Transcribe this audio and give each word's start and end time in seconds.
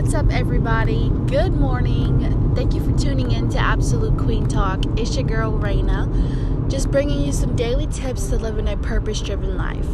What's 0.00 0.14
up, 0.14 0.30
everybody? 0.30 1.10
Good 1.26 1.54
morning. 1.54 2.54
Thank 2.54 2.72
you 2.72 2.80
for 2.84 2.96
tuning 2.96 3.32
in 3.32 3.48
to 3.48 3.58
Absolute 3.58 4.16
Queen 4.16 4.46
Talk. 4.46 4.84
It's 4.96 5.16
your 5.16 5.24
girl, 5.24 5.58
Raina, 5.58 6.70
just 6.70 6.92
bringing 6.92 7.20
you 7.20 7.32
some 7.32 7.56
daily 7.56 7.88
tips 7.88 8.28
to 8.28 8.36
living 8.36 8.68
a 8.68 8.76
purpose 8.76 9.20
driven 9.20 9.56
life. 9.58 9.88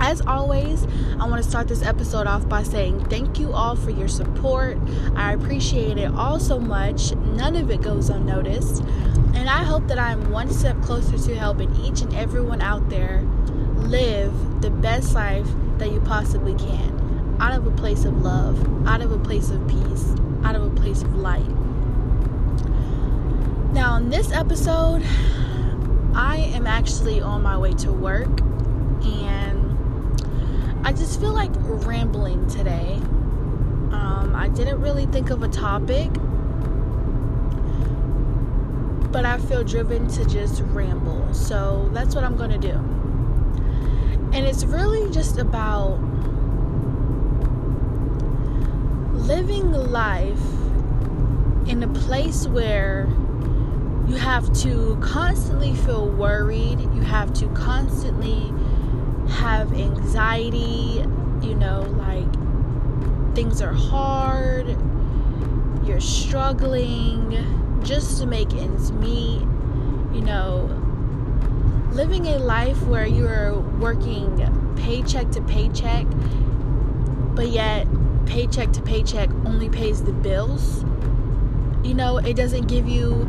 As 0.00 0.20
always, 0.22 0.84
I 1.20 1.28
want 1.28 1.40
to 1.40 1.48
start 1.48 1.68
this 1.68 1.80
episode 1.80 2.26
off 2.26 2.48
by 2.48 2.64
saying 2.64 3.04
thank 3.04 3.38
you 3.38 3.52
all 3.52 3.76
for 3.76 3.90
your 3.90 4.08
support. 4.08 4.76
I 5.14 5.32
appreciate 5.32 5.96
it 5.96 6.12
all 6.12 6.40
so 6.40 6.58
much. 6.58 7.14
None 7.14 7.54
of 7.54 7.70
it 7.70 7.80
goes 7.80 8.10
unnoticed. 8.10 8.82
And 9.32 9.48
I 9.48 9.62
hope 9.62 9.86
that 9.86 10.00
I'm 10.00 10.32
one 10.32 10.52
step 10.52 10.82
closer 10.82 11.16
to 11.16 11.38
helping 11.38 11.72
each 11.76 12.00
and 12.00 12.12
everyone 12.16 12.60
out 12.60 12.90
there 12.90 13.22
live 13.76 14.60
the 14.60 14.70
best 14.70 15.14
life 15.14 15.46
that 15.78 15.92
you 15.92 16.00
possibly 16.00 16.56
can 16.56 16.97
out 17.40 17.52
of 17.52 17.66
a 17.66 17.70
place 17.72 18.04
of 18.04 18.22
love, 18.22 18.86
out 18.86 19.00
of 19.00 19.12
a 19.12 19.18
place 19.18 19.50
of 19.50 19.66
peace, 19.68 20.14
out 20.44 20.54
of 20.54 20.62
a 20.62 20.70
place 20.70 21.02
of 21.02 21.14
light. 21.14 21.46
Now, 23.72 23.96
in 23.96 24.10
this 24.10 24.32
episode, 24.32 25.02
I 26.14 26.50
am 26.54 26.66
actually 26.66 27.20
on 27.20 27.42
my 27.42 27.56
way 27.56 27.74
to 27.74 27.92
work 27.92 28.40
and 29.04 29.58
I 30.84 30.92
just 30.92 31.20
feel 31.20 31.32
like 31.32 31.52
rambling 31.56 32.48
today. 32.48 32.94
Um, 33.92 34.32
I 34.34 34.48
didn't 34.48 34.80
really 34.80 35.06
think 35.06 35.30
of 35.30 35.42
a 35.42 35.48
topic, 35.48 36.10
but 39.12 39.24
I 39.24 39.38
feel 39.38 39.62
driven 39.62 40.08
to 40.08 40.24
just 40.24 40.62
ramble. 40.62 41.32
So 41.32 41.88
that's 41.92 42.14
what 42.14 42.24
I'm 42.24 42.36
going 42.36 42.50
to 42.50 42.58
do. 42.58 42.74
And 44.32 44.46
it's 44.46 44.64
really 44.64 45.10
just 45.12 45.38
about 45.38 45.98
living 49.28 49.70
life 49.72 50.40
in 51.68 51.82
a 51.82 51.88
place 51.88 52.48
where 52.48 53.06
you 54.08 54.14
have 54.14 54.50
to 54.54 54.98
constantly 55.02 55.74
feel 55.74 56.08
worried, 56.08 56.80
you 56.80 57.02
have 57.02 57.34
to 57.34 57.46
constantly 57.48 58.50
have 59.28 59.70
anxiety, 59.74 61.04
you 61.42 61.54
know, 61.54 61.82
like 61.98 63.34
things 63.34 63.60
are 63.60 63.74
hard, 63.74 64.66
you're 65.86 66.00
struggling 66.00 67.36
just 67.84 68.18
to 68.18 68.26
make 68.26 68.54
ends 68.54 68.92
meet, 68.92 69.42
you 70.10 70.22
know, 70.22 70.64
living 71.92 72.26
a 72.28 72.38
life 72.38 72.82
where 72.84 73.06
you're 73.06 73.60
working 73.78 74.74
paycheck 74.78 75.30
to 75.32 75.42
paycheck, 75.42 76.06
but 77.34 77.48
yet 77.48 77.86
paycheck 78.28 78.70
to 78.72 78.82
paycheck 78.82 79.30
only 79.44 79.68
pays 79.68 80.02
the 80.02 80.12
bills. 80.12 80.84
You 81.82 81.94
know, 81.94 82.18
it 82.18 82.34
doesn't 82.36 82.68
give 82.68 82.86
you 82.86 83.22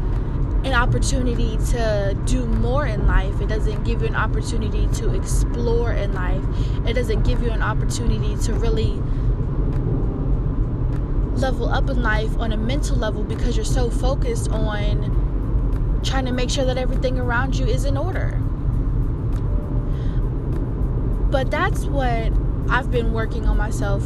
an 0.66 0.74
opportunity 0.74 1.58
to 1.72 2.18
do 2.26 2.46
more 2.46 2.86
in 2.86 3.08
life. 3.08 3.40
It 3.40 3.48
doesn't 3.48 3.86
give 3.86 4.02
you 4.02 4.08
an 4.08 4.16
opportunity 4.16 4.88
to 4.96 5.16
explore 5.16 5.94
in 5.94 6.14
life. 6.14 6.44
It 6.86 6.94
doesn't 6.94 7.24
give 7.24 7.42
you 7.42 7.50
an 7.50 7.62
opportunity 7.62 8.36
to 8.44 8.54
really 8.54 9.02
level 11.40 11.70
up 11.70 11.90
in 11.90 12.04
life 12.04 12.38
on 12.38 12.52
a 12.52 12.58
mental 12.58 12.98
level 12.98 13.24
because 13.24 13.56
you're 13.56 13.64
so 13.64 13.90
focused 13.90 14.50
on 14.52 16.02
trying 16.04 16.26
to 16.26 16.34
make 16.34 16.50
sure 16.50 16.66
that 16.66 16.78
everything 16.78 17.18
around 17.18 17.58
you 17.58 17.66
is 17.66 17.86
in 17.86 17.96
order. 17.96 18.38
But 21.32 21.50
that's 21.50 21.86
what 21.86 22.34
I've 22.70 22.92
been 22.92 23.14
working 23.14 23.46
on 23.46 23.56
myself 23.56 24.04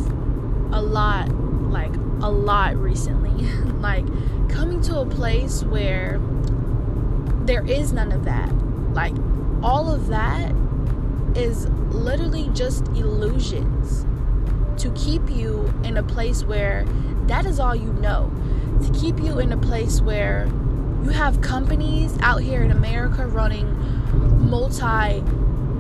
a 0.74 0.82
lot, 0.82 1.30
like 1.72 1.96
a 2.22 2.30
lot 2.30 2.76
recently. 2.76 3.46
like 3.80 4.06
coming 4.50 4.82
to 4.82 5.00
a 5.00 5.06
place 5.06 5.64
where 5.64 6.20
there 7.46 7.66
is 7.66 7.94
none 7.94 8.12
of 8.12 8.26
that. 8.26 8.52
Like 8.94 9.14
all 9.62 9.94
of 9.94 10.08
that 10.08 10.54
is 11.36 11.68
literally 11.92 12.50
just 12.54 12.88
illusions 12.90 14.06
to 14.82 14.92
keep 14.92 15.30
you 15.30 15.72
in 15.84 15.98
a 15.98 16.04
place 16.04 16.44
where 16.44 16.86
that 17.28 17.46
is 17.46 17.60
all 17.60 17.76
you 17.76 17.94
know. 17.94 18.32
To 18.84 19.00
keep 19.00 19.20
you 19.20 19.40
in 19.40 19.52
a 19.52 19.58
place 19.58 20.02
where 20.02 20.48
you 21.04 21.10
have 21.10 21.42
companies 21.42 22.18
out 22.22 22.42
here 22.42 22.64
in 22.64 22.72
America 22.72 23.28
running 23.28 23.70
multi 24.50 25.24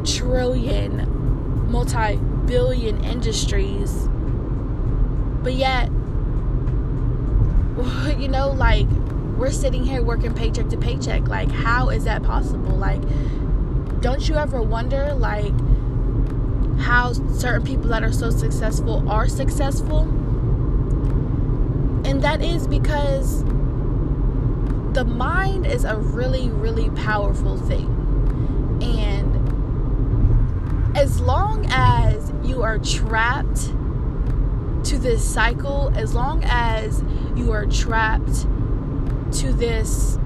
trillion, 0.03 1.71
multi 1.71 2.17
billion 2.45 3.03
industries 3.03 4.09
but 5.43 5.53
yet, 5.53 5.87
you 8.17 8.27
know, 8.27 8.49
like 8.49 8.87
we're 9.37 9.51
sitting 9.51 9.83
here 9.83 10.01
working 10.01 10.33
paycheck 10.33 10.69
to 10.69 10.77
paycheck. 10.77 11.27
Like, 11.27 11.51
how 11.51 11.89
is 11.89 12.05
that 12.05 12.23
possible? 12.23 12.77
Like, 12.77 13.01
don't 13.99 14.27
you 14.27 14.35
ever 14.35 14.61
wonder, 14.61 15.13
like, 15.13 15.53
how 16.79 17.11
certain 17.11 17.65
people 17.65 17.89
that 17.89 18.03
are 18.03 18.11
so 18.11 18.29
successful 18.29 19.07
are 19.09 19.27
successful? 19.27 20.01
And 22.05 22.21
that 22.21 22.41
is 22.41 22.67
because 22.67 23.43
the 24.93 25.05
mind 25.05 25.65
is 25.65 25.83
a 25.83 25.97
really, 25.97 26.49
really 26.49 26.89
powerful 26.91 27.57
thing. 27.57 27.89
And 28.81 29.33
as 30.97 31.19
long 31.19 31.65
as 31.69 32.31
you 32.43 32.61
are 32.61 32.77
trapped 32.77 33.73
to 34.85 34.97
this 34.97 35.23
cycle, 35.23 35.91
as 35.95 36.13
long 36.13 36.43
as 36.45 37.03
you 37.35 37.51
are 37.51 37.65
trapped 37.65 38.47
to 39.39 39.53
this 39.53 40.17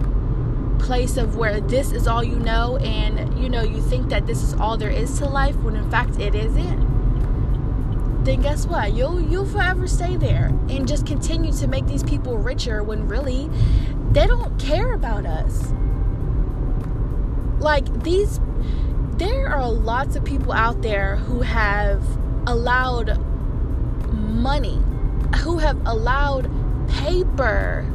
place 0.79 1.18
of 1.18 1.35
where 1.35 1.59
this 1.59 1.91
is 1.91 2.07
all 2.07 2.23
you 2.23 2.38
know 2.40 2.78
and 2.78 3.41
you 3.41 3.50
know 3.50 3.62
you 3.62 3.81
think 3.81 4.09
that 4.09 4.28
this 4.28 4.44
is 4.44 4.53
all 4.56 4.78
there 4.78 4.90
is 4.90 5.18
to 5.18 5.25
life 5.25 5.56
when 5.57 5.75
in 5.75 5.90
fact 5.90 6.19
it 6.19 6.35
isn't. 6.35 6.97
Then 8.23 8.41
guess 8.41 8.66
what? 8.66 8.94
You'll 8.94 9.22
you'll 9.22 9.45
forever 9.45 9.88
stay 9.88 10.18
there 10.18 10.47
and 10.69 10.88
just 10.88 11.06
continue 11.06 11.51
to 11.53 11.68
make 11.68 11.88
these 11.88 12.03
people 12.03 12.38
richer 12.38 12.84
when 12.84 13.07
really 13.07 13.50
they 14.12 14.28
don't 14.28 14.59
care 14.59 14.94
about 14.94 15.25
us. 15.25 15.72
Like 17.59 18.03
these 18.03 18.39
there 19.18 19.47
are 19.47 19.72
lots 19.72 20.16
of 20.16 20.24
people 20.24 20.51
out 20.51 20.81
there 20.81 21.16
who 21.16 21.41
have 21.41 22.03
allowed 22.45 23.18
money, 24.37 24.81
who 25.39 25.57
have 25.57 25.77
allowed 25.85 26.49
paper 26.87 27.85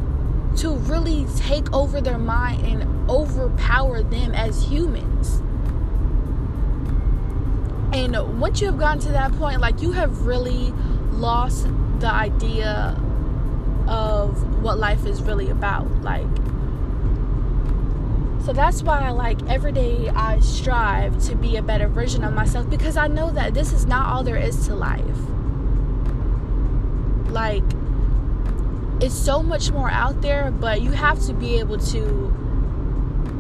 to 0.57 0.75
really 0.75 1.27
take 1.37 1.73
over 1.73 2.01
their 2.01 2.19
mind 2.19 2.67
and 2.67 3.11
overpower 3.11 4.03
them 4.03 4.35
as 4.35 4.63
humans. 4.65 5.41
And 7.93 8.41
once 8.41 8.61
you 8.61 8.67
have 8.67 8.79
gotten 8.79 9.01
to 9.01 9.13
that 9.13 9.33
point, 9.33 9.61
like 9.61 9.81
you 9.81 9.93
have 9.93 10.27
really 10.27 10.73
lost 11.13 11.67
the 12.01 12.11
idea 12.11 12.99
of 13.87 14.63
what 14.63 14.79
life 14.79 15.07
is 15.07 15.23
really 15.23 15.51
about. 15.51 15.91
Like, 16.03 16.27
so 18.45 18.53
that's 18.53 18.83
why, 18.83 19.11
like, 19.11 19.41
every 19.49 19.73
day 19.73 20.09
I 20.09 20.41
strive 20.41 21.23
to 21.27 21.37
be 21.37 21.57
a 21.57 21.63
better 21.63 21.87
version 21.87 22.25
of 22.25 22.35
myself 22.35 22.69
because 22.69 22.97
I 22.97 23.07
know 23.07 23.31
that 23.31 23.55
this 23.55 23.73
is 23.73 23.87
not 23.87 24.07
all 24.09 24.25
there 24.25 24.37
is 24.37 24.67
to 24.67 24.75
life. 24.75 25.03
Like, 27.33 27.65
it's 29.01 29.15
so 29.15 29.43
much 29.43 29.73
more 29.73 29.91
out 29.91 30.21
there, 30.23 30.51
but 30.51 30.83
you 30.83 30.93
have 30.93 31.21
to 31.27 31.33
be 31.33 31.59
able 31.59 31.79
to 31.79 32.33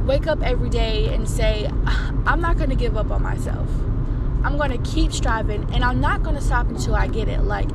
wake 0.07 0.27
up 0.27 0.43
every 0.43 0.69
day 0.69 1.15
and 1.15 1.29
say, 1.29 1.71
ah, 1.87 2.13
I'm 2.27 2.41
not 2.41 2.57
going 2.57 2.71
to 2.71 2.77
give 2.77 2.97
up 2.97 3.11
on 3.11 3.23
myself. 3.23 3.69
I'm 4.45 4.57
going 4.57 4.71
to 4.71 4.91
keep 4.91 5.13
striving 5.13 5.73
and 5.73 5.85
I'm 5.85 6.01
not 6.01 6.25
going 6.25 6.35
to 6.35 6.43
stop 6.43 6.69
until 6.69 6.97
I 6.97 7.07
get 7.07 7.29
it. 7.29 7.43
Like, 7.43 7.71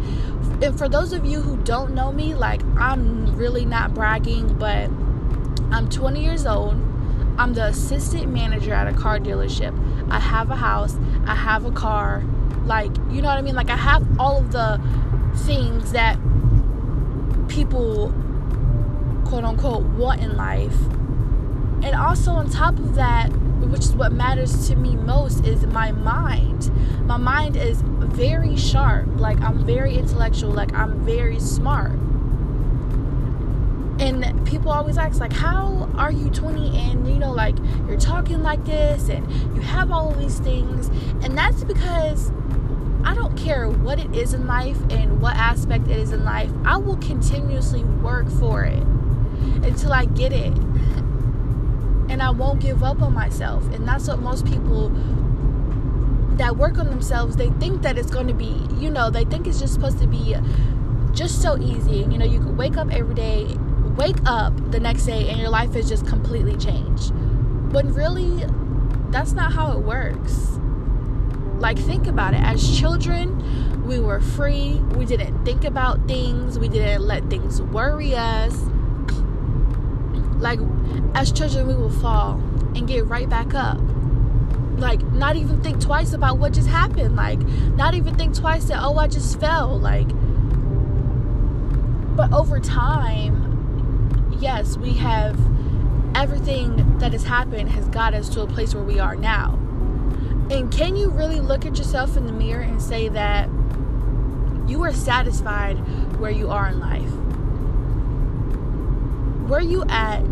and 0.61 0.77
for 0.77 0.89
those 0.89 1.13
of 1.13 1.25
you 1.25 1.39
who 1.39 1.55
don't 1.63 1.93
know 1.93 2.11
me, 2.11 2.35
like, 2.35 2.61
I'm 2.77 3.35
really 3.37 3.63
not 3.63 3.93
bragging, 3.93 4.57
but 4.57 4.89
I'm 5.71 5.87
20 5.89 6.21
years 6.21 6.45
old. 6.45 6.73
I'm 7.37 7.53
the 7.53 7.65
assistant 7.67 8.33
manager 8.33 8.73
at 8.73 8.87
a 8.87 8.93
car 8.93 9.19
dealership. 9.19 9.73
I 10.09 10.19
have 10.19 10.49
a 10.49 10.55
house, 10.55 10.97
I 11.25 11.35
have 11.35 11.65
a 11.65 11.71
car. 11.71 12.23
Like, 12.65 12.93
you 13.11 13.21
know 13.21 13.29
what 13.29 13.37
I 13.37 13.41
mean? 13.41 13.55
Like, 13.55 13.69
I 13.69 13.77
have 13.77 14.05
all 14.19 14.39
of 14.39 14.51
the 14.51 14.81
things 15.37 15.91
that 15.91 16.17
people 17.47 18.13
quote 19.25 19.43
unquote 19.43 19.83
want 19.83 20.21
in 20.21 20.35
life. 20.37 20.77
And 21.83 21.95
also 21.95 22.31
on 22.31 22.49
top 22.49 22.77
of 22.79 22.95
that, 22.95 23.27
which 23.69 23.81
is 23.81 23.93
what 23.93 24.11
matters 24.11 24.67
to 24.69 24.75
me 24.75 24.95
most 24.95 25.45
is 25.45 25.65
my 25.67 25.91
mind. 25.91 26.71
My 27.05 27.17
mind 27.17 27.55
is 27.55 27.81
very 27.83 28.55
sharp. 28.55 29.07
Like 29.17 29.39
I'm 29.41 29.65
very 29.65 29.95
intellectual, 29.95 30.51
like 30.51 30.73
I'm 30.73 31.03
very 31.05 31.39
smart. 31.39 31.93
And 33.99 34.45
people 34.45 34.71
always 34.71 34.97
ask 34.97 35.19
like 35.19 35.33
how 35.33 35.89
are 35.97 36.11
you 36.11 36.29
20 36.29 36.77
and 36.77 37.07
you 37.07 37.17
know 37.17 37.31
like 37.31 37.55
you're 37.87 37.99
talking 37.99 38.43
like 38.43 38.63
this 38.63 39.09
and 39.09 39.29
you 39.55 39.61
have 39.61 39.91
all 39.91 40.11
of 40.11 40.19
these 40.19 40.37
things 40.39 40.89
and 41.23 41.35
that's 41.35 41.63
because 41.63 42.31
I 43.07 43.13
don't 43.13 43.37
care 43.37 43.69
what 43.69 43.99
it 43.99 44.13
is 44.13 44.33
in 44.33 44.47
life 44.47 44.77
and 44.89 45.21
what 45.21 45.33
aspect 45.37 45.87
it 45.87 45.95
is 45.95 46.11
in 46.11 46.25
life, 46.25 46.51
I 46.65 46.75
will 46.75 46.97
continuously 46.97 47.85
work 47.85 48.29
for 48.29 48.65
it 48.65 48.83
until 49.63 49.93
I 49.93 50.03
get 50.03 50.33
it. 50.33 50.51
And 52.09 52.21
I 52.21 52.31
won't 52.31 52.59
give 52.59 52.83
up 52.83 53.01
on 53.01 53.13
myself. 53.13 53.63
And 53.73 53.87
that's 53.87 54.09
what 54.09 54.19
most 54.19 54.45
people 54.45 54.89
that 56.35 56.57
work 56.57 56.77
on 56.79 56.89
themselves, 56.89 57.37
they 57.37 57.49
think 57.51 57.81
that 57.83 57.97
it's 57.97 58.11
going 58.11 58.27
to 58.27 58.33
be, 58.33 58.67
you 58.75 58.89
know, 58.89 59.09
they 59.09 59.23
think 59.23 59.47
it's 59.47 59.61
just 59.61 59.73
supposed 59.73 59.99
to 59.99 60.07
be 60.07 60.35
just 61.13 61.41
so 61.41 61.57
easy. 61.57 61.99
You 61.99 62.17
know, 62.17 62.25
you 62.25 62.39
can 62.39 62.57
wake 62.57 62.75
up 62.75 62.91
every 62.91 63.15
day, 63.15 63.55
wake 63.95 64.17
up 64.25 64.53
the 64.71 64.81
next 64.81 65.05
day, 65.05 65.29
and 65.29 65.39
your 65.39 65.49
life 65.49 65.77
is 65.77 65.87
just 65.87 66.05
completely 66.05 66.57
changed. 66.57 67.13
But 67.71 67.85
really, 67.85 68.45
that's 69.11 69.31
not 69.31 69.53
how 69.53 69.71
it 69.71 69.79
works. 69.79 70.59
Like, 71.59 71.77
think 71.79 72.07
about 72.07 72.33
it. 72.33 72.41
As 72.41 72.79
children, 72.79 73.85
we 73.87 73.99
were 73.99 74.19
free. 74.19 74.75
We 74.95 75.05
didn't 75.05 75.43
think 75.43 75.63
about 75.63 76.07
things. 76.07 76.59
We 76.59 76.69
didn't 76.69 77.01
let 77.01 77.29
things 77.29 77.61
worry 77.61 78.13
us. 78.15 78.55
Like, 80.39 80.59
as 81.15 81.31
children, 81.31 81.67
we 81.67 81.73
will 81.73 81.89
fall 81.89 82.33
and 82.75 82.87
get 82.87 83.05
right 83.07 83.27
back 83.27 83.53
up. 83.55 83.79
Like, 84.77 85.01
not 85.13 85.35
even 85.35 85.63
think 85.63 85.81
twice 85.81 86.13
about 86.13 86.37
what 86.37 86.53
just 86.53 86.67
happened. 86.67 87.15
Like, 87.15 87.39
not 87.39 87.95
even 87.95 88.15
think 88.15 88.35
twice 88.35 88.65
that, 88.65 88.79
oh, 88.83 88.97
I 88.97 89.07
just 89.07 89.39
fell. 89.39 89.79
Like, 89.79 90.07
but 92.15 92.31
over 92.33 92.59
time, 92.59 94.35
yes, 94.39 94.77
we 94.77 94.93
have 94.93 95.39
everything 96.15 96.97
that 96.99 97.13
has 97.13 97.23
happened 97.23 97.69
has 97.69 97.87
got 97.89 98.13
us 98.13 98.29
to 98.29 98.41
a 98.41 98.47
place 98.47 98.75
where 98.75 98.83
we 98.83 98.99
are 98.99 99.15
now. 99.15 99.57
And 100.49 100.71
can 100.71 100.95
you 100.95 101.09
really 101.09 101.41
look 101.41 101.65
at 101.65 101.77
yourself 101.77 102.15
in 102.15 102.25
the 102.25 102.31
mirror 102.31 102.61
and 102.61 102.81
say 102.81 103.09
that 103.09 103.49
you 104.65 104.81
are 104.83 104.93
satisfied 104.93 105.75
where 106.19 106.31
you 106.31 106.49
are 106.49 106.69
in 106.69 106.79
life? 106.79 107.11
Where 109.49 109.59
you 109.59 109.83
at, 109.89 110.23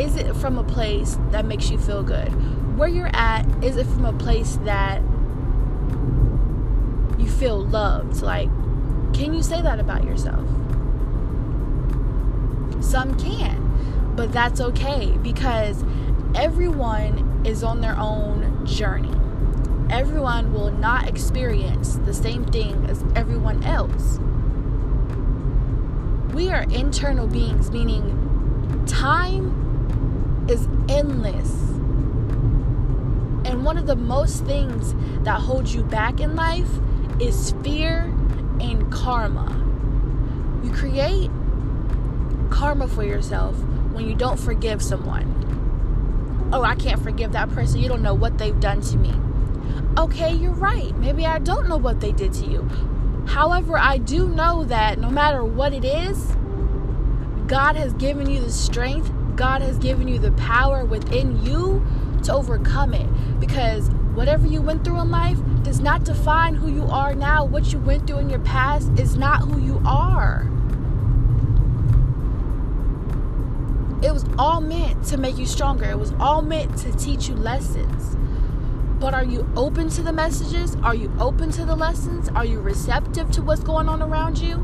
is 0.00 0.16
it 0.16 0.34
from 0.34 0.58
a 0.58 0.64
place 0.64 1.16
that 1.30 1.44
makes 1.44 1.70
you 1.70 1.78
feel 1.78 2.02
good? 2.02 2.28
Where 2.76 2.88
you're 2.88 3.10
at, 3.12 3.46
is 3.62 3.76
it 3.76 3.86
from 3.86 4.04
a 4.04 4.12
place 4.12 4.56
that 4.64 5.00
you 7.20 7.28
feel 7.28 7.64
loved? 7.64 8.22
Like, 8.22 8.48
can 9.14 9.32
you 9.32 9.44
say 9.44 9.62
that 9.62 9.78
about 9.78 10.02
yourself? 10.02 10.44
Some 12.84 13.16
can, 13.16 14.12
but 14.16 14.32
that's 14.32 14.60
okay 14.60 15.16
because 15.22 15.84
everyone 16.34 17.42
is 17.46 17.62
on 17.62 17.80
their 17.80 17.96
own 17.96 18.66
journey 18.66 19.14
everyone 19.90 20.52
will 20.52 20.70
not 20.70 21.08
experience 21.08 21.96
the 22.04 22.14
same 22.14 22.44
thing 22.44 22.86
as 22.86 23.04
everyone 23.14 23.62
else. 23.64 24.18
We 26.34 26.50
are 26.50 26.62
internal 26.64 27.26
beings, 27.26 27.70
meaning 27.70 28.84
time 28.86 30.46
is 30.48 30.68
endless. 30.88 31.50
And 33.46 33.64
one 33.64 33.78
of 33.78 33.86
the 33.86 33.96
most 33.96 34.44
things 34.44 34.94
that 35.24 35.40
holds 35.40 35.74
you 35.74 35.82
back 35.82 36.20
in 36.20 36.36
life 36.36 36.68
is 37.20 37.52
fear 37.62 38.02
and 38.60 38.90
karma. 38.92 39.62
You 40.64 40.72
create 40.72 41.30
karma 42.50 42.88
for 42.88 43.04
yourself 43.04 43.56
when 43.92 44.08
you 44.08 44.14
don't 44.14 44.38
forgive 44.38 44.82
someone. 44.82 45.32
Oh, 46.52 46.62
I 46.62 46.74
can't 46.74 47.02
forgive 47.02 47.32
that 47.32 47.50
person. 47.50 47.80
You 47.80 47.88
don't 47.88 48.02
know 48.02 48.14
what 48.14 48.38
they've 48.38 48.58
done 48.60 48.80
to 48.82 48.96
me 48.96 49.12
okay, 49.98 50.32
you're 50.34 50.52
right. 50.52 50.96
Maybe 50.98 51.26
I 51.26 51.38
don't 51.38 51.68
know 51.68 51.76
what 51.76 52.00
they 52.00 52.12
did 52.12 52.32
to 52.34 52.46
you. 52.46 52.62
However, 53.26 53.76
I 53.76 53.98
do 53.98 54.28
know 54.28 54.64
that 54.64 54.98
no 54.98 55.10
matter 55.10 55.44
what 55.44 55.72
it 55.72 55.84
is, 55.84 56.36
God 57.46 57.76
has 57.76 57.92
given 57.94 58.28
you 58.30 58.40
the 58.40 58.52
strength, 58.52 59.10
God 59.36 59.62
has 59.62 59.78
given 59.78 60.08
you 60.08 60.18
the 60.18 60.32
power 60.32 60.84
within 60.84 61.44
you 61.44 61.84
to 62.24 62.32
overcome 62.32 62.94
it. 62.94 63.08
Because 63.40 63.88
whatever 64.14 64.46
you 64.46 64.62
went 64.62 64.84
through 64.84 65.00
in 65.00 65.10
life 65.10 65.38
does 65.62 65.80
not 65.80 66.04
define 66.04 66.54
who 66.54 66.68
you 66.68 66.84
are 66.84 67.14
now. 67.14 67.44
What 67.44 67.72
you 67.72 67.78
went 67.78 68.06
through 68.06 68.18
in 68.18 68.30
your 68.30 68.40
past 68.40 68.90
is 68.98 69.16
not 69.16 69.42
who 69.42 69.60
you 69.60 69.80
are. 69.84 70.50
It 74.02 74.12
was 74.12 74.24
all 74.38 74.60
meant 74.60 75.04
to 75.06 75.16
make 75.16 75.38
you 75.38 75.46
stronger, 75.46 75.84
it 75.86 75.98
was 75.98 76.12
all 76.20 76.42
meant 76.42 76.76
to 76.78 76.92
teach 76.92 77.28
you 77.28 77.34
lessons. 77.34 78.16
But 78.98 79.12
are 79.12 79.24
you 79.24 79.46
open 79.56 79.90
to 79.90 80.02
the 80.02 80.12
messages? 80.12 80.74
Are 80.76 80.94
you 80.94 81.12
open 81.20 81.50
to 81.52 81.64
the 81.64 81.76
lessons? 81.76 82.30
Are 82.30 82.44
you 82.44 82.60
receptive 82.60 83.30
to 83.32 83.42
what's 83.42 83.62
going 83.62 83.88
on 83.88 84.02
around 84.02 84.38
you? 84.38 84.56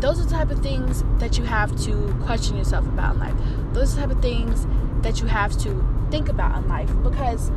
Those 0.00 0.20
are 0.20 0.24
the 0.24 0.30
type 0.30 0.50
of 0.50 0.58
things 0.58 1.04
that 1.18 1.38
you 1.38 1.44
have 1.44 1.74
to 1.84 2.14
question 2.24 2.56
yourself 2.56 2.86
about 2.86 3.14
in 3.14 3.20
life. 3.20 3.34
Those 3.72 3.92
are 3.92 3.96
the 3.96 4.00
type 4.02 4.16
of 4.16 4.22
things 4.22 4.66
that 5.02 5.20
you 5.20 5.26
have 5.28 5.56
to 5.58 5.84
think 6.10 6.28
about 6.28 6.62
in 6.62 6.68
life 6.68 6.90
because 7.02 7.50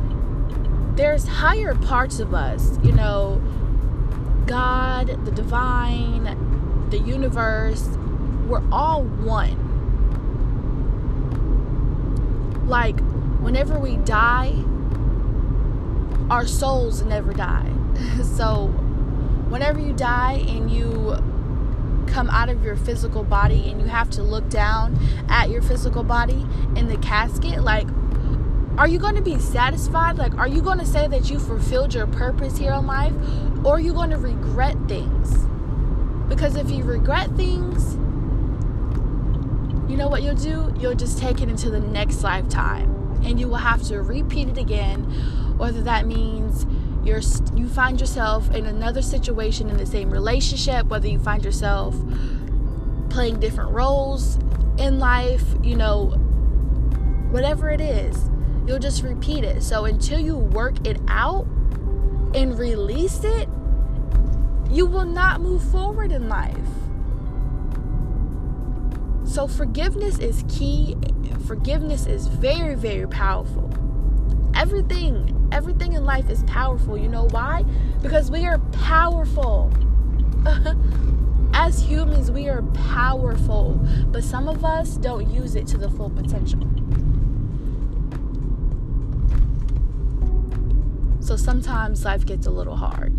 there's 0.94 1.26
higher 1.26 1.74
parts 1.74 2.20
of 2.20 2.34
us, 2.34 2.78
you 2.82 2.92
know, 2.92 3.42
God, 4.46 5.24
the 5.24 5.30
divine, 5.30 6.86
the 6.90 6.98
universe, 6.98 7.86
we're 8.46 8.62
all 8.72 9.02
one. 9.02 9.64
Like 12.66 12.98
whenever 13.40 13.78
we 13.78 13.96
die, 13.98 14.52
our 16.30 16.46
souls 16.46 17.02
never 17.02 17.32
die. 17.32 17.72
so, 18.22 18.66
whenever 19.48 19.80
you 19.80 19.92
die 19.92 20.44
and 20.48 20.70
you 20.70 21.16
come 22.06 22.30
out 22.30 22.48
of 22.48 22.64
your 22.64 22.76
physical 22.76 23.22
body 23.22 23.70
and 23.70 23.80
you 23.80 23.86
have 23.86 24.10
to 24.10 24.22
look 24.22 24.48
down 24.48 24.98
at 25.28 25.50
your 25.50 25.62
physical 25.62 26.02
body 26.02 26.46
in 26.76 26.88
the 26.88 26.96
casket, 26.98 27.62
like, 27.62 27.86
are 28.76 28.86
you 28.88 28.98
going 28.98 29.16
to 29.16 29.22
be 29.22 29.38
satisfied? 29.38 30.16
Like, 30.18 30.34
are 30.36 30.48
you 30.48 30.62
going 30.62 30.78
to 30.78 30.86
say 30.86 31.08
that 31.08 31.30
you 31.30 31.38
fulfilled 31.38 31.94
your 31.94 32.06
purpose 32.06 32.56
here 32.56 32.72
in 32.72 32.86
life? 32.86 33.12
Or 33.64 33.76
are 33.76 33.80
you 33.80 33.92
going 33.92 34.10
to 34.10 34.18
regret 34.18 34.76
things? 34.86 35.36
Because 36.28 36.54
if 36.56 36.70
you 36.70 36.84
regret 36.84 37.28
things, 37.36 37.94
you 39.90 39.96
know 39.96 40.08
what 40.08 40.22
you'll 40.22 40.34
do? 40.34 40.72
You'll 40.78 40.94
just 40.94 41.18
take 41.18 41.40
it 41.40 41.48
into 41.48 41.70
the 41.70 41.80
next 41.80 42.22
lifetime 42.22 42.97
and 43.24 43.38
you 43.40 43.48
will 43.48 43.56
have 43.56 43.82
to 43.82 44.02
repeat 44.02 44.48
it 44.48 44.58
again 44.58 45.02
whether 45.56 45.82
that 45.82 46.06
means 46.06 46.66
you're 47.04 47.20
you 47.54 47.68
find 47.68 48.00
yourself 48.00 48.52
in 48.54 48.66
another 48.66 49.02
situation 49.02 49.70
in 49.70 49.76
the 49.76 49.86
same 49.86 50.10
relationship 50.10 50.86
whether 50.86 51.08
you 51.08 51.18
find 51.18 51.44
yourself 51.44 51.96
playing 53.10 53.40
different 53.40 53.70
roles 53.70 54.36
in 54.78 54.98
life 54.98 55.44
you 55.62 55.74
know 55.74 56.06
whatever 57.30 57.70
it 57.70 57.80
is 57.80 58.28
you'll 58.68 58.78
just 58.78 59.02
repeat 59.02 59.44
it. 59.44 59.62
So 59.62 59.86
until 59.86 60.20
you 60.20 60.36
work 60.36 60.86
it 60.86 61.00
out 61.08 61.46
and 62.34 62.56
release 62.58 63.24
it 63.24 63.48
you 64.70 64.84
will 64.84 65.06
not 65.06 65.40
move 65.40 65.62
forward 65.70 66.12
in 66.12 66.28
life 66.28 66.54
so 69.28 69.46
forgiveness 69.46 70.18
is 70.18 70.44
key 70.48 70.96
forgiveness 71.48 72.06
is 72.06 72.26
very, 72.26 72.74
very 72.74 73.08
powerful. 73.08 73.70
Everything, 74.54 75.48
everything 75.50 75.94
in 75.94 76.04
life 76.04 76.28
is 76.28 76.42
powerful. 76.44 76.98
You 76.98 77.08
know 77.08 77.26
why? 77.30 77.64
Because 78.02 78.30
we 78.30 78.44
are 78.44 78.58
powerful. 78.72 79.72
As 81.54 81.82
humans, 81.82 82.30
we 82.30 82.48
are 82.48 82.62
powerful, 82.62 83.80
but 84.08 84.22
some 84.22 84.46
of 84.46 84.62
us 84.62 84.98
don't 84.98 85.30
use 85.30 85.54
it 85.54 85.66
to 85.68 85.78
the 85.78 85.88
full 85.88 86.10
potential. 86.10 86.60
So 91.20 91.36
sometimes 91.36 92.04
life 92.04 92.26
gets 92.26 92.46
a 92.46 92.50
little 92.50 92.76
hard. 92.76 93.14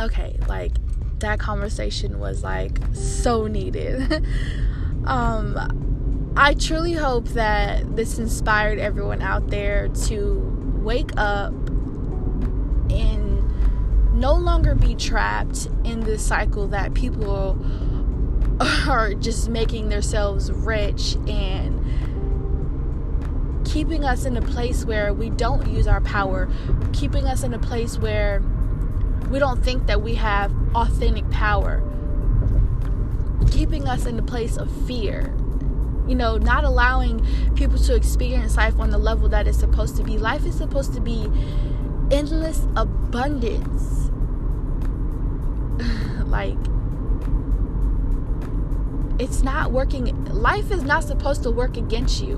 Okay, 0.00 0.36
like 0.48 0.72
that 1.20 1.38
conversation 1.38 2.18
was 2.18 2.42
like 2.42 2.78
so 2.92 3.46
needed. 3.46 4.24
um, 5.04 6.34
I 6.36 6.54
truly 6.54 6.92
hope 6.92 7.28
that 7.28 7.96
this 7.96 8.18
inspired 8.18 8.78
everyone 8.78 9.22
out 9.22 9.48
there 9.48 9.88
to 10.06 10.80
wake 10.82 11.10
up 11.16 11.52
and 12.90 14.18
no 14.18 14.34
longer 14.34 14.74
be 14.74 14.94
trapped 14.94 15.66
in 15.84 16.00
this 16.00 16.24
cycle 16.24 16.68
that 16.68 16.94
people 16.94 17.58
are 18.88 19.14
just 19.14 19.48
making 19.48 19.88
themselves 19.88 20.50
rich 20.52 21.16
and 21.26 21.84
keeping 23.64 24.04
us 24.04 24.24
in 24.24 24.36
a 24.36 24.42
place 24.42 24.84
where 24.84 25.12
we 25.12 25.30
don't 25.30 25.66
use 25.68 25.86
our 25.86 26.00
power, 26.00 26.48
keeping 26.92 27.26
us 27.26 27.42
in 27.42 27.52
a 27.52 27.58
place 27.58 27.98
where 27.98 28.42
we 29.30 29.38
don't 29.38 29.62
think 29.62 29.86
that 29.86 30.02
we 30.02 30.14
have 30.14 30.52
authentic 30.74 31.28
power, 31.30 31.82
keeping 33.50 33.86
us 33.88 34.06
in 34.06 34.16
the 34.16 34.22
place 34.22 34.56
of 34.56 34.70
fear. 34.86 35.34
you 36.06 36.14
know, 36.14 36.38
not 36.38 36.64
allowing 36.64 37.22
people 37.54 37.78
to 37.78 37.94
experience 37.94 38.56
life 38.56 38.78
on 38.80 38.90
the 38.90 38.96
level 38.96 39.28
that 39.28 39.46
it's 39.46 39.58
supposed 39.58 39.94
to 39.96 40.02
be. 40.02 40.16
Life 40.16 40.46
is 40.46 40.56
supposed 40.56 40.94
to 40.94 41.00
be 41.02 41.30
endless 42.10 42.66
abundance. 42.76 44.10
like, 46.26 46.56
it's 49.18 49.42
not 49.42 49.70
working. 49.70 50.24
Life 50.32 50.70
is 50.70 50.82
not 50.82 51.04
supposed 51.04 51.42
to 51.42 51.50
work 51.50 51.76
against 51.76 52.22
you. 52.22 52.36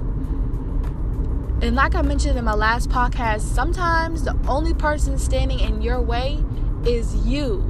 And 1.63 1.77
like 1.77 1.95
I 1.95 2.03
mentioned 2.03 2.37
in 2.37 2.45
my 2.45 2.55
last 2.55 2.89
podcast, 2.89 3.43
sometimes 3.43 4.25
the 4.25 4.37
only 4.49 4.75
person 4.75 5.17
standing 5.17 5.61
in 5.61 5.81
your 5.81 6.01
way 6.01 6.43
is 6.87 7.15
you. 7.27 7.65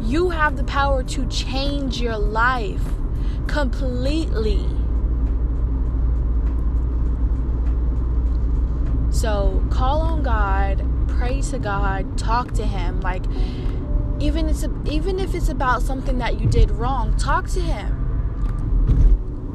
You 0.00 0.30
have 0.30 0.56
the 0.56 0.64
power 0.64 1.02
to 1.04 1.26
change 1.26 2.00
your 2.00 2.18
life 2.18 2.82
completely. 3.46 4.66
So 9.10 9.64
call 9.70 10.00
on 10.00 10.22
God, 10.22 10.84
pray 11.06 11.42
to 11.42 11.58
God, 11.58 12.18
talk 12.18 12.52
to 12.54 12.66
Him. 12.66 13.00
Like 13.00 13.24
even 14.20 14.48
it's 14.48 14.64
even 14.90 15.18
if 15.20 15.34
it's 15.34 15.48
about 15.48 15.82
something 15.82 16.18
that 16.18 16.40
you 16.40 16.48
did 16.48 16.70
wrong, 16.72 17.16
talk 17.16 17.48
to 17.50 17.60
Him. 17.60 17.98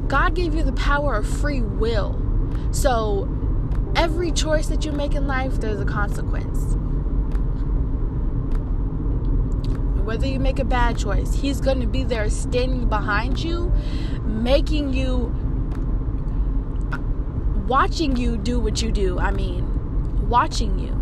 God 0.08 0.34
gave 0.34 0.54
you 0.54 0.62
the 0.62 0.72
power 0.72 1.16
of 1.16 1.28
free 1.28 1.60
will. 1.60 2.18
So 2.70 3.28
every 3.94 4.32
choice 4.32 4.68
that 4.68 4.86
you 4.86 4.92
make 4.92 5.14
in 5.14 5.26
life, 5.26 5.60
there's 5.60 5.80
a 5.80 5.84
consequence. 5.84 6.76
Whether 10.08 10.26
you 10.26 10.40
make 10.40 10.58
a 10.58 10.64
bad 10.64 10.96
choice, 10.96 11.34
He's 11.34 11.60
going 11.60 11.82
to 11.82 11.86
be 11.86 12.02
there 12.02 12.30
standing 12.30 12.88
behind 12.88 13.44
you, 13.44 13.70
making 14.24 14.94
you, 14.94 15.26
watching 17.68 18.16
you 18.16 18.38
do 18.38 18.58
what 18.58 18.80
you 18.80 18.90
do. 18.90 19.18
I 19.18 19.32
mean, 19.32 20.26
watching 20.26 20.78
you. 20.78 20.92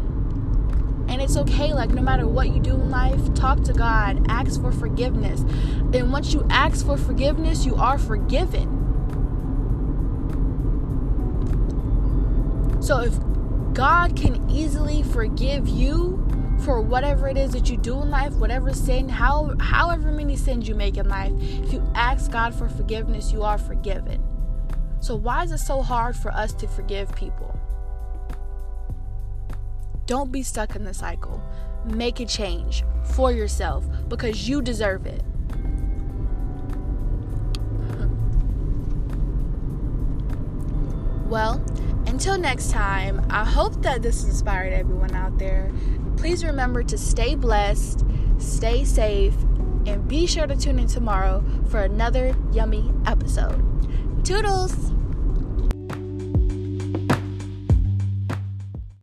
And 1.09 1.23
it's 1.23 1.37
okay, 1.37 1.73
like, 1.73 1.91
no 1.91 2.03
matter 2.03 2.27
what 2.27 2.49
you 2.49 2.59
do 2.59 2.73
in 2.73 2.91
life, 2.91 3.33
talk 3.35 3.63
to 3.63 3.73
God, 3.73 4.27
ask 4.29 4.61
for 4.61 4.73
forgiveness. 4.73 5.43
And 5.95 6.11
once 6.11 6.35
you 6.35 6.45
ask 6.51 6.85
for 6.85 6.97
forgiveness, 6.97 7.65
you 7.65 7.77
are 7.77 7.99
forgiven. 7.99 8.73
So 12.83 13.03
if 13.03 13.15
God 13.73 14.17
can 14.17 14.51
easily 14.51 15.05
forgive 15.05 15.69
you 15.69 16.27
for 16.65 16.81
whatever 16.81 17.29
it 17.29 17.37
is 17.37 17.53
that 17.53 17.71
you 17.71 17.77
do 17.77 18.01
in 18.03 18.11
life, 18.11 18.33
whatever 18.35 18.73
sin, 18.73 19.09
how 19.09 19.55
however 19.61 20.11
many 20.11 20.37
sins 20.37 20.69
you 20.69 20.75
make 20.75 20.97
in 20.97 21.09
life, 21.09 21.33
if 21.39 21.73
you 21.73 21.83
ask 21.95 22.31
God 22.31 22.55
for 22.55 22.69
forgiveness, 22.69 23.33
you 23.33 23.43
are 23.43 23.59
forgiven. 23.59 24.23
So 25.01 25.15
why 25.15 25.45
is 25.45 25.53
it 25.53 25.59
so 25.59 25.83
hard 25.83 26.17
for 26.17 26.31
us 26.33 26.53
to 26.55 26.67
forgive 26.67 27.15
people? 27.15 27.59
Don't 30.07 30.33
be 30.33 30.43
stuck 30.43 30.77
in 30.77 30.85
the 30.85 30.95
cycle. 30.95 31.43
Make 31.85 32.21
a 32.21 32.27
change 32.27 32.85
for 33.15 33.33
yourself 33.33 33.87
because 34.09 34.49
you 34.49 34.63
deserve 34.63 35.07
it. 35.07 35.23
Well, 41.29 41.61
until 42.07 42.39
next 42.39 42.71
time, 42.71 43.27
I 43.31 43.45
hope 43.45 43.83
that 43.83 44.01
this 44.01 44.25
inspired 44.25 44.73
everyone 44.73 45.15
out 45.15 45.39
there. 45.39 45.73
Please 46.17 46.45
remember 46.45 46.83
to 46.83 46.99
stay 46.99 47.35
blessed, 47.35 48.05
stay 48.39 48.85
safe, 48.85 49.35
and 49.87 50.07
be 50.09 50.27
sure 50.27 50.47
to 50.47 50.57
tune 50.57 50.79
in 50.79 50.87
tomorrow 50.87 51.45
for 51.69 51.81
another 51.83 52.35
yummy 52.53 52.91
episode. 53.07 53.63
Toodles! 54.25 54.96